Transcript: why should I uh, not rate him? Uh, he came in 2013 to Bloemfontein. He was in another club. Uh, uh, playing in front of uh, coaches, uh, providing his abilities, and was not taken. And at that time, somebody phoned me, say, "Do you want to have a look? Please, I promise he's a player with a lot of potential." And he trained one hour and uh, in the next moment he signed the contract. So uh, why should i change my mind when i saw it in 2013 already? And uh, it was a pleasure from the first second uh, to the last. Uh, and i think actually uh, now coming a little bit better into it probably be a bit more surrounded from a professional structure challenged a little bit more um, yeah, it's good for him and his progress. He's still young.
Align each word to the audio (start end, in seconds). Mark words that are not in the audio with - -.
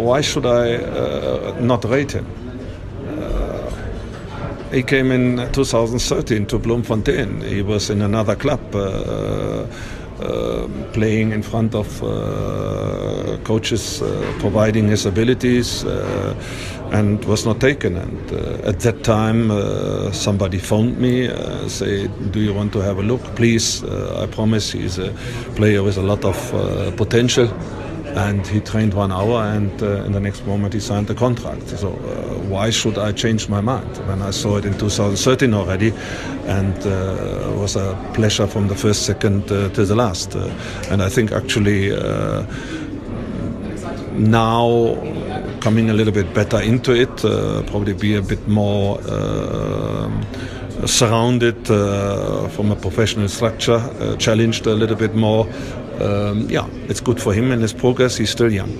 why 0.00 0.20
should 0.20 0.46
I 0.46 0.76
uh, 0.76 1.56
not 1.60 1.84
rate 1.84 2.12
him? 2.12 2.26
Uh, 3.08 3.70
he 4.72 4.82
came 4.82 5.10
in 5.10 5.36
2013 5.52 6.46
to 6.46 6.58
Bloemfontein. 6.58 7.42
He 7.42 7.62
was 7.62 7.90
in 7.90 8.02
another 8.02 8.36
club. 8.36 8.60
Uh, 8.74 9.66
uh, 10.20 10.68
playing 10.92 11.32
in 11.32 11.42
front 11.42 11.74
of 11.74 12.02
uh, 12.02 13.38
coaches, 13.42 14.02
uh, 14.02 14.36
providing 14.38 14.86
his 14.86 15.06
abilities, 15.06 15.82
and 16.92 17.24
was 17.24 17.46
not 17.46 17.58
taken. 17.58 17.96
And 17.96 18.30
at 18.66 18.80
that 18.80 19.02
time, 19.02 19.50
somebody 20.12 20.58
phoned 20.58 20.98
me, 20.98 21.30
say, 21.68 22.08
"Do 22.32 22.40
you 22.40 22.52
want 22.52 22.72
to 22.74 22.80
have 22.80 22.98
a 22.98 23.02
look? 23.02 23.22
Please, 23.34 23.82
I 23.82 24.26
promise 24.26 24.72
he's 24.72 24.98
a 24.98 25.10
player 25.56 25.82
with 25.82 25.96
a 25.96 26.02
lot 26.02 26.22
of 26.22 26.36
potential." 26.98 27.48
And 28.16 28.46
he 28.46 28.60
trained 28.60 28.94
one 28.94 29.12
hour 29.12 29.42
and 29.42 29.82
uh, 29.82 30.04
in 30.04 30.12
the 30.12 30.20
next 30.20 30.44
moment 30.46 30.74
he 30.74 30.80
signed 30.80 31.06
the 31.06 31.14
contract. 31.14 31.68
So 31.68 31.92
uh, 31.92 32.38
why 32.48 32.70
should 32.70 32.98
i 32.98 33.12
change 33.12 33.48
my 33.48 33.60
mind 33.60 33.96
when 34.08 34.22
i 34.22 34.30
saw 34.30 34.56
it 34.56 34.64
in 34.64 34.76
2013 34.78 35.54
already? 35.54 35.92
And 36.46 36.76
uh, 36.86 37.50
it 37.50 37.56
was 37.56 37.76
a 37.76 37.96
pleasure 38.14 38.46
from 38.46 38.68
the 38.68 38.74
first 38.74 39.06
second 39.06 39.50
uh, 39.50 39.68
to 39.70 39.84
the 39.84 39.94
last. 39.94 40.34
Uh, 40.34 40.50
and 40.90 41.02
i 41.02 41.08
think 41.08 41.32
actually 41.32 41.92
uh, 41.92 42.44
now 44.12 44.96
coming 45.60 45.90
a 45.90 45.92
little 45.92 46.12
bit 46.12 46.34
better 46.34 46.60
into 46.60 46.92
it 46.92 47.14
probably 47.66 47.92
be 47.92 48.16
a 48.16 48.22
bit 48.22 48.48
more 48.48 49.00
surrounded 50.86 51.66
from 51.66 52.72
a 52.72 52.76
professional 52.76 53.28
structure 53.28 53.80
challenged 54.18 54.66
a 54.66 54.74
little 54.74 54.96
bit 54.96 55.14
more 55.14 55.46
um, 56.00 56.48
yeah, 56.48 56.66
it's 56.88 57.00
good 57.00 57.20
for 57.20 57.32
him 57.32 57.52
and 57.52 57.62
his 57.62 57.72
progress. 57.72 58.16
He's 58.16 58.30
still 58.30 58.52
young. 58.52 58.70